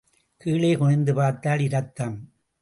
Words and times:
கீழே 0.37 0.73
குனிந்து 0.73 1.13
பார்த்தால் 1.13 1.59
இரத்தம். 1.59 2.29